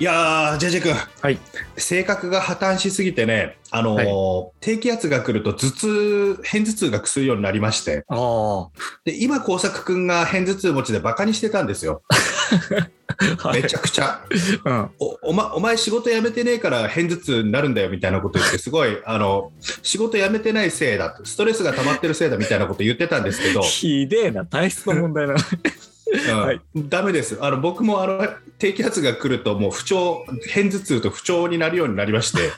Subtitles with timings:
[0.00, 0.94] いやー JJ 君。
[0.94, 1.38] はい。
[1.76, 4.52] 性格が破綻しすぎてねあのーはい。
[4.60, 8.06] 低気圧が来ると頭痛偏頭痛がくするようになりまして。
[9.04, 12.00] で今工作くんが偏頭痛持ちでバカにしてたんですよ。
[13.52, 14.24] めちゃくちゃ。
[14.64, 14.90] うん。
[14.98, 25.34] おお,、ま、お前仕事辞めてねえから偏頭痛になるんだよみたいなこと言ってすごいあの仕事辞めてないせいだストレスが溜まってるせいだみたいなこと言ってたんですけど、ひでえな体質の問題な。
[25.34, 25.38] うん
[26.32, 26.60] はい。
[26.74, 27.38] ダメです。
[27.40, 28.28] あの僕もあの
[28.58, 32.50] 低気圧が来るともう不調偏頭痛と不調になるようになりまして、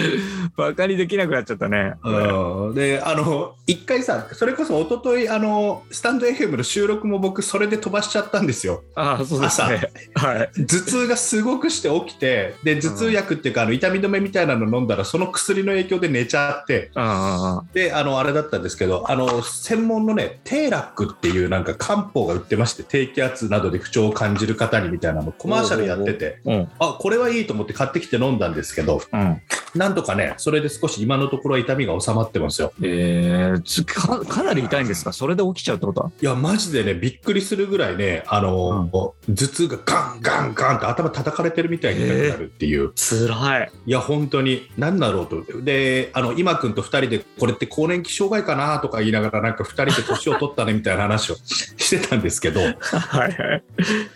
[0.56, 1.94] バカにできなくなっちゃったね。
[2.02, 8.82] うん、であの一回さそれこそ一昨日あのスタンド FM の収録も僕それで飛ばしちゃったんですよ。
[8.94, 9.90] ああそうですね。
[10.14, 10.50] はい。
[10.66, 16.90] 頭痛がすごくして起きてで頭痛薬っていうかあの痛み止めみたいなの飲んだらその薬の影響で寝ちゃって。
[16.94, 26.40] あであのあれだったんですけどあの専門のねテーラックっていうなんか漢方が売ってまして低気圧などで不調を感じる方にみたいなのコマーシャルやってて。
[26.46, 26.68] あうん。
[26.78, 29.42] あこれはいいと思って買ってきて飲んだんですけどうん
[29.86, 32.72] なんとかねそれで少し今のところは痛みが収まってますよ。
[32.82, 35.12] えー、つかかなり痛いんですか？
[35.12, 36.10] それで起きちゃうってことは？
[36.20, 43.70] いやマジでねびっくりするぐらいねあの、頭痛がガンガンガンって頭叩かれてるみたいになるっていう、つらい。
[43.86, 45.62] いや本当に何だろうと。
[45.62, 52.60] であの今君と2人でこれって更年期障害かなとか言いながらなんか2人で年を取ったねみたいな話を してたんですけど。
[52.60, 53.62] はいはい。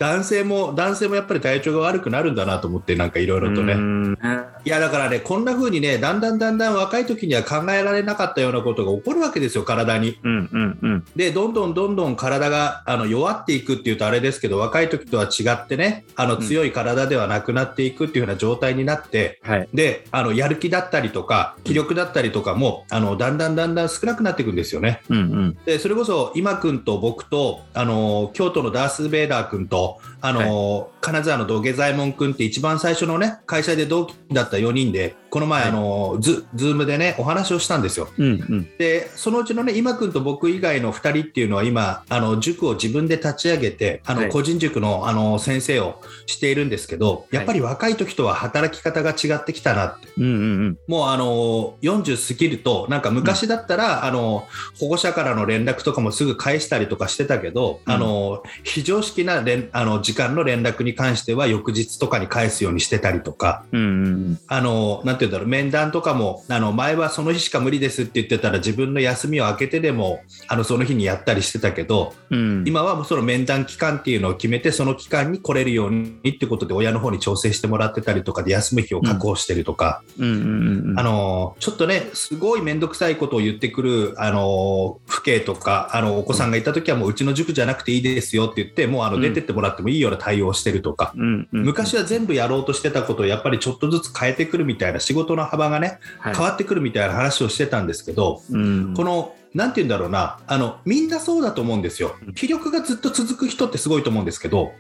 [0.01, 3.75] 男性も男性もやっぱり体調が悪くなるんだなと思ってなんかいろいろとね。
[3.77, 4.17] ね
[4.65, 10.19] いやだからねこんな風にねだんだんだんだん若い時には考えられなかったようなことが起こるわけですよ体に。
[10.23, 11.05] うんうんうん。
[11.17, 16.43] でどんどんどんどん体があの弱っていくっていうとあれですけど若い時とは違ってねあのうん。
[16.43, 19.69] 強い体ではなくなっていくっていうような状態になって、はい。
[19.73, 25.03] であのやる気だったりとか気力だったりとかもあのだんだんだんだん少なくなっていくんですよね。
[25.09, 25.59] うんうん。
[25.65, 35.71] でそれこそ今君と僕とあの京都のダース・ベイダー君とあの、金沢の土下座右衛門君って一番最初のね会社で同期だった4人でこの前、はい。
[35.71, 38.09] あのズズームでねお話をしたんですよ。
[38.19, 38.69] うんうん。
[38.79, 44.31] でそのうちのね今君と僕以外の2人っていうのは今あの塾を自分で立ち上げてあの、はい。
[44.31, 50.09] 個人塾のあの先生をしているんですけどやっぱり若い時とは働き方が違ってきたなって。
[50.19, 54.47] うんうんもうあの40過ぎるとなんか昔だったら、あの
[54.79, 63.65] 保護者からの連絡とかもすぐ返したりとかしてたけど、うんあの非常識な連あの時間の連絡に関しては翌日とかに返すようにしてたりとか。
[63.73, 65.49] うんうんあのなんて言うんだろう。
[65.49, 72.65] 面談とかもあの前はその日しか無理ですって言ってたら自分の休みを空けてでもあのその日にやったりしてたけどうん。
[72.67, 89.23] 今はもうその面談期間っていうのを決めてその期間に来れるようにってことで親の方に調整してもらってたりとかで休む日を確保してるとか、あのちょっとねすごい面倒くさいことを言ってくるあの父兄とかあのお子さんがいた時はもううちの塾じゃなくていいですよって言ってもうあのうん。
[89.23, 91.13] 出てってもらってもいいような対応をしてるとか。
[91.17, 100.39] うんうん昔は全部やろうとしてたことをやっぱりちょっとずつ変えてくるみたいな仕事の幅がねはい変わってくるみたいな話をしてたんですけど、うんこのなんて言うんだろうな。
[100.47, 102.15] あのみんなそうだと思うんですよ。
[102.27, 102.35] うん。
[102.35, 104.73] 気力がずっと続く人ってすごいと思うんですけど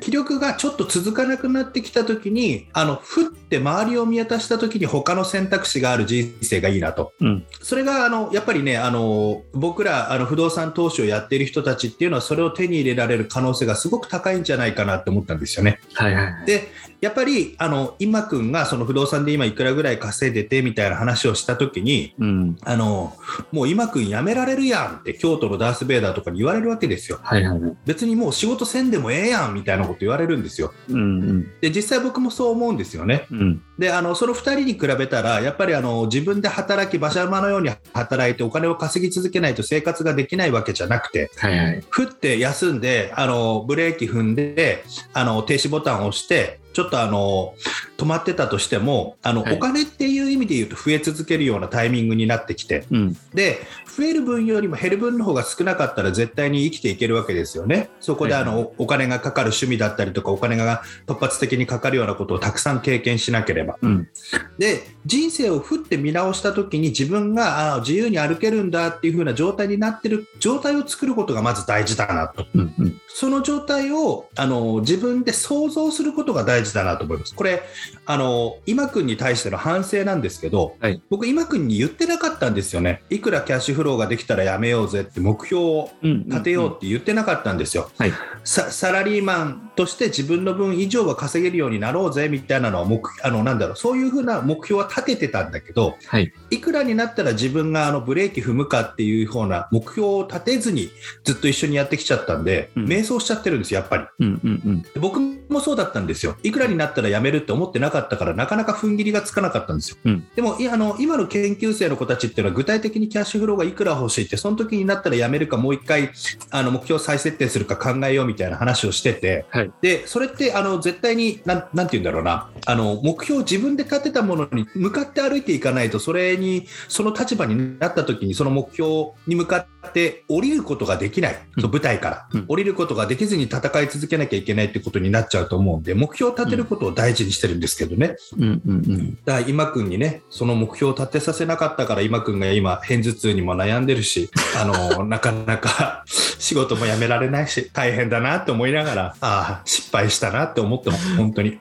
[0.00, 7.12] 気力がちょっと続かなくなってきた時にあのふって周りを見渡した時に他の選択肢がある人生がいいなと。
[7.20, 7.46] うん。
[7.62, 15.80] それがあのやっぱりねあの僕らあの不動産投資をやっている人たちっていうのはそれを手に入れられる可能性がすごく高いんじゃないかなって思ったんですよね。
[15.94, 16.46] はいはいはい。
[16.46, 16.68] で
[17.00, 23.16] やっぱりあの今君がその不動産で今いくらぐらい稼いでてみたいな話をした時にうんあの
[23.52, 27.20] もう今君辞められるやんって京都のダース・ベイダーとかに言われるわけですよ。
[27.22, 30.72] はいはいはい別にもう仕事せんでもええやんみたいなこと言われるんですよ。
[30.88, 33.26] うんうんで実際僕もそう思うんですよね。
[33.30, 47.56] うんであのその2人に比べたらやっぱりあの自分で働き馬車馬のように働いてお金を稼ぎ続けないと生活ができないわけじゃなくてはいはいふって休んであのブレーキ踏んであの停止ボタンを押してちょっとあの
[47.96, 53.58] 止まってたとしてもあの、はいお金っていう意味で言うと増え続けるようなタイミングになってきてうんで
[53.98, 57.90] 増える分よりも減る分の方が少なかったら絶対に生きていけるわけですよね。
[57.98, 63.76] そこであの、お金がかかる趣味だったりとかお金が突発的にかかるようなことをたくさん経験しなければ。
[63.82, 64.08] うん
[64.56, 72.46] で人生をふって見直した時に自分があ自由に歩けるんだっていう風な状態になってる状態を作ることがまず大事だなと。
[72.54, 77.34] うんうんその状態をあの自分で想像することが大事だなと思います。
[77.34, 77.62] これ
[78.10, 88.12] あの今君に対しての反省なんですけど、はい僕今君に言ってなかったんですよねいくらキャッシュフローができたらやめようぜって目標をうん立てようって言ってなかったんですよ、はい
[88.48, 96.32] さサラリーマンとして自分の分以上は稼げるようになろうぜみたいなのは目あのなんだろうそういうふうな目標は立ててたんだけどはい。
[96.50, 100.88] いくらになったら自分があのブレーキ踏むかっていうような目標を立てずに
[101.24, 104.04] ずっと一緒にやってきちゃったんで、うん迷走しちゃってるんですよやっぱり。
[104.20, 104.82] うんうんうん。
[104.82, 106.36] で僕もそうだったんですよ。
[106.42, 109.96] いくらになったら辞めるって思ってなかったから、なかなか踏ん切りがつかなかったんですよ。
[110.04, 110.26] うん。
[110.34, 116.10] でもあの、今の研究生の子たちっていうのは、具体的にキャッシュフローがいくら欲しいって、その時になったら辞めるか、もう一回
[116.50, 119.70] あの目標再設定するか考えようみたいな話をしてて、はい。
[119.82, 122.50] でそれってあの絶対になん、なんて言うんだろうな。
[122.66, 131.70] あの、目標を自分で立てたものに向かって歩いていかないと、それに、その立場になった時に、その目標に向かって降りることができない、うん。
[131.70, 132.44] 舞台から、うん。
[132.48, 138.16] 降りることができずに戦い続けなきゃいけないってことになっちゃうと思うんで、目標を立てることを大事にしてるんですけどね。
[138.36, 139.18] うんうんうん。
[139.24, 144.30] だから今君にね、その目標を立てさせなかったから、今君が今、片頭痛にも悩んでるし、
[144.60, 151.60] あのなかなか 仕事も辞められないし、大変だなって思いながら、ああ、失敗したなって思ってます、本当に。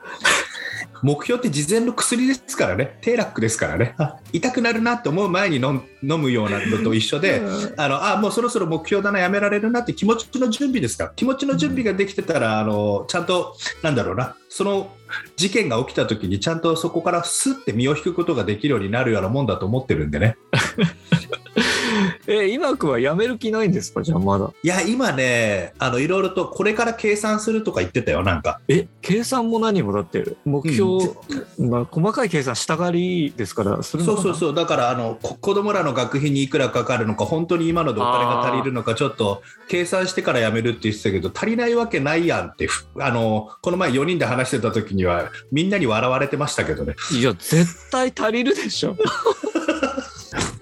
[1.01, 7.41] 目標って事前の薬ですからね、低ラックですからね、あ痛くなるなって思う前に飲むようなのと一緒で、
[7.77, 11.05] あのあもうそろそろ目標だな、やめられるなって気持ちの準備ですか。
[11.05, 14.95] ら、気持ちの準備ができてたら、あのちゃんと、なんだろうな、その
[15.35, 20.37] 事件が起きた時に、ちゃんとそこからすって身を引くことができるようになるようなもんだと思ってるんでね。
[22.27, 24.01] え、今くんは辞める気ないんですか？
[24.03, 24.49] じゃあまだ。
[24.63, 28.59] いや、今ね、あのいろいろとこれから計算するとか言ってたよ、なんか。
[28.67, 31.11] え、計算も何もだって、目標、
[31.59, 46.95] まあ、細かい計算したがりですから、そそうそうそう、だからあのこ子供らの学費にいくらかかるのか、本当に今のでお金が足りるのか、ちょっと計算してからやめるって言ってたけど、足りないわけないやんって、ふあのこの前4人で話してた時には、みんなに笑われてましたけどね。
[47.11, 48.95] いや、絶対足りるでしょ。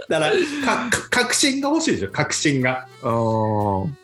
[0.09, 0.31] だから、
[0.65, 2.87] かか確信が欲しいでしょ、確信が。
[3.03, 3.09] あ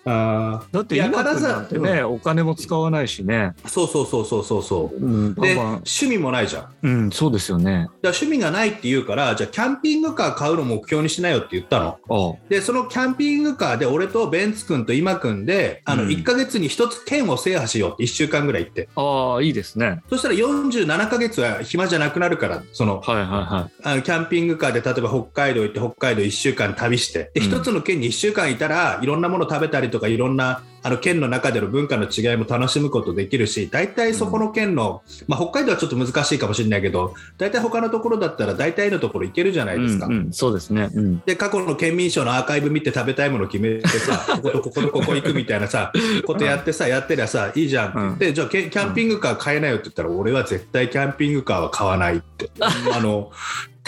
[0.05, 0.61] あ。
[0.61, 3.53] あだって今くんなんてね、お金も使わないしね。
[3.63, 4.97] ーそうそうそうそうそうそう。
[4.97, 6.61] うん、で、趣味もないじゃん。
[6.63, 7.89] だかうん、そうですよね。
[8.01, 11.97] ら趣味がないって言うから、じゃあ、キャンピングカー買うの目標にしなよって言ったの。
[12.09, 18.89] あで、そのキャンピングカーで、俺とベンツ君と今君で、あのうん1ヶ月に1つ県を制覇しようって、1週間ぐらい行って。
[18.95, 20.01] あ、ああ、いいですね。
[20.09, 39.81] そしたら47ヶ月は暇じゃなくなるから、そのはいはいはあのキャンピングカーで例えば北海道行って北海道1週間旅してでうん一つの県に1週間いたらいろんなもの食べたりとかいろんなあの県の中での文化の違いも楽しむことできるし大体そこの県の、まあ、北海道はちょっと難しいかもしれないけど大体他のところだったら大体のところ行けるじゃないい。
[39.81, 40.07] ですか。
[40.07, 40.89] うん、うん、そうですね。
[40.93, 41.19] うん。
[41.19, 45.91] で過去の県民賞のアーカイブ見て食べたいもの決めてさ こことこことここ行くみたいなさ
[46.25, 53.31] ことやってさやってりゃさいいじゃんって言って、じゃあキャンピングカー買えないよって言ったら、俺は絶対キャンピングカーは買わないってあの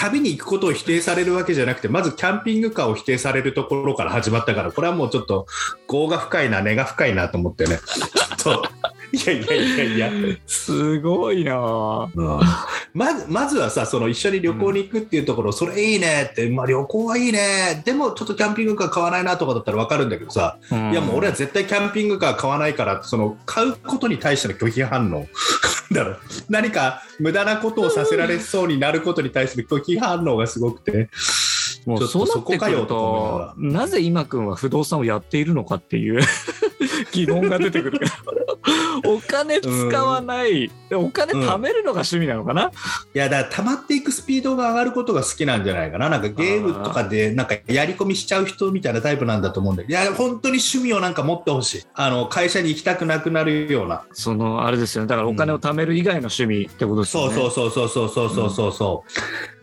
[0.04, 5.48] 旅に行くことを否定されるわけじゃなくてまずキャンピングカーを否定されるところから始まったからこれはもうちょっと
[5.90, 7.80] 業が深いな根が深いなと思ってね。
[8.38, 8.70] ちょっと
[9.14, 10.38] いやいやいやいや。
[10.46, 17.82] すごいなあまずまずはさその一緒に旅行に行くっていうところ、それいいねって、まあ、旅行はいいね。
[17.84, 25.28] でもちょっとキャンピングカー買わないなとかだったら分かるんだけどさ、いやもう俺は絶対キャンピングカー買わないからその買うことに対しての拒否反応。
[25.92, 26.12] だろ。
[26.12, 26.18] う
[26.50, 31.10] 何か無駄なことをさせられそうになることに対する拒否反応がすごくて。
[31.86, 36.22] もうそうなってくるそこかよとなぜ今くんは不動産をやっているのかっていう
[37.12, 38.43] 疑問が出てくるから。
[39.06, 42.72] お金使わない、でお金貯めるのが趣味なのかな、
[43.14, 46.10] いやだから溜まっていくスピードが上がることが好きなんじゃないかな。
[46.10, 51.84] なんかゲームとかでなんかやり込みしちゃう人みたいなタイプなんだと思うんでいや本当に趣味をなんか持ってほしい。
[51.94, 54.04] あの会社に行きたくなくなるような。
[54.14, 55.08] そのあれですよね。
[55.08, 57.36] だからお金を貯める以外の趣味ってことですよね。
[57.36, 59.04] そうそうそうそうそうそうそうそ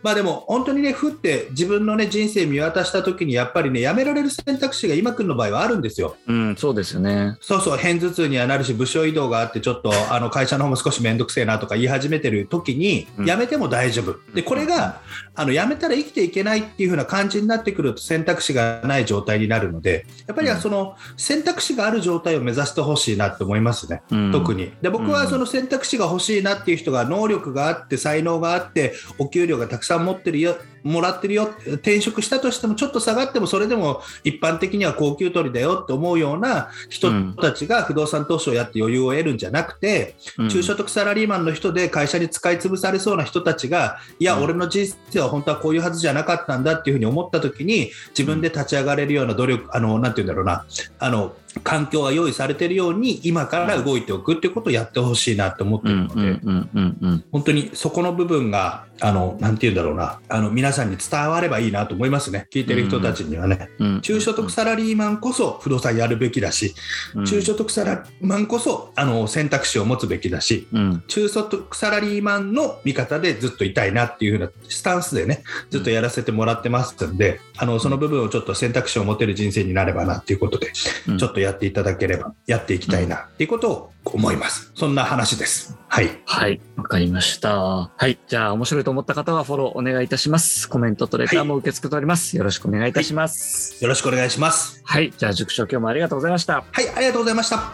[0.03, 6.15] まあでも本当にねふって自分のね人生見渡した時にやっぱりねやめられる選択肢が今君の場合はあるんですよ。
[6.27, 7.37] うん、そうですよね。
[7.41, 13.25] そうそう片頭痛にはなるし部署移動があってちょっとあの会社の方も少し面倒くせえなとか言い始めてる時にうん。
[13.25, 14.15] やめても大丈夫。
[14.33, 15.01] でこれが
[15.35, 24.01] あのやめたら生きていけないっていう風な感じになってくると選択肢がない状態になるのでやっぱりその選択肢がある状態を目指してほしいなって思いますね。
[24.11, 24.31] うん。
[24.31, 24.73] 特に。
[24.81, 40.49] で僕はその選択肢が欲しいなっていう人が能力があって才能があってお給料がたくさん持ってるよもらってるよ転職したとしてもちょっと下がってもそれでも一般的には高級取りだよって思うような人たちが不動産投資をやって余裕を得るんじゃなくて、うん。
[40.49, 44.43] 中所得サラリーマンの人で会社に使い潰されそうな人たちがいや、うん。
[44.43, 50.65] 俺の人生は本当はこういうはずじゃなかったんだっていうふうに思った時に自分で立ち上がれるような努力あのなんて言うんだろうな。
[50.99, 60.19] あの環境が用意されているように今から動いておくっていうことをやってほしいなって思ってうんるので、本当にそこの部分があのなんて言うんだろうな。
[60.29, 62.47] あの皆さんに伝わればいいなと思いますね。
[62.51, 66.73] 聞いてる人たちにはね、うん中所得サラリーマンこそ不動産やるべきだし、
[67.15, 67.25] うん。
[67.25, 71.03] 中所得サラリーマンこそあの選択肢を持つべきだしうん。
[71.07, 80.71] 中所得サラリーマンの味方でずっといたいなっていう風なスタンスでねずっとやらせてもらってますんで、あのその部分をちょっと選択肢を持てる人生になればなっていうことで、
[81.07, 81.17] うん。
[81.17, 84.71] ちょっとやっていただければやっていきたいなっていうことを思います。
[84.75, 85.77] そんな話です。
[85.87, 86.09] はい。
[86.25, 87.57] はい、わかりました。
[87.95, 90.69] はい、じゃあ面白いと思った方はフォローお願いいたします。
[90.69, 92.37] コメントとレターも受け付けております。
[92.37, 93.81] よろしくお願いいたします。
[93.83, 94.81] よろしくお願いします。
[94.85, 96.63] はい、じゃあ塾長今日もありがとうございました。
[96.71, 97.71] はいありがとうございました。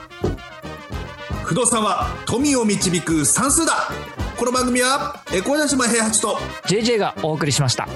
[1.43, 3.89] 不動産は富を導く算数だ。
[4.38, 7.88] この番組はえ小田島平八と JJ がお送りしました。